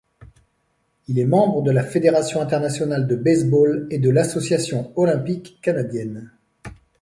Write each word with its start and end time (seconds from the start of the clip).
Il 1.09 1.19
est 1.19 1.27
membre 1.27 1.61
de 1.61 1.69
la 1.69 1.83
Fédération 1.83 2.41
internationale 2.41 3.05
de 3.05 3.15
baseball 3.15 3.85
et 3.91 3.99
de 3.99 4.09
l'Association 4.09 4.91
olympique 4.97 5.59
canadienne. 5.61 6.31